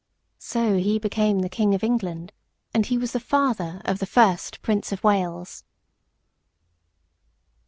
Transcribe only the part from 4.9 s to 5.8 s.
of Wales.